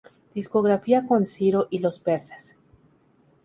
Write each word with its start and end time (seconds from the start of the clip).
Discografía 0.33 1.05
con 1.05 1.27
Ciro 1.27 1.67
y 1.69 1.77
los 1.77 1.99
Persas. 1.99 2.57